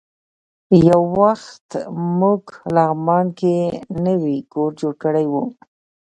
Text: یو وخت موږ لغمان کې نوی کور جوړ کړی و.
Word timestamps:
یو 0.87 1.01
وخت 1.19 1.67
موږ 2.19 2.43
لغمان 2.75 3.25
کې 3.39 3.55
نوی 4.05 4.37
کور 4.51 4.71
جوړ 4.79 4.93
کړی 5.03 5.25
و. 5.31 5.33